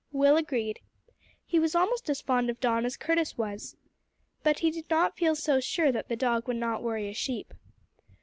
[0.11, 0.79] Will agreed.
[1.45, 3.77] He was almost as fond of Don as Curtis was.
[4.41, 7.53] But he did not feel so sure that the dog would not worry a sheep.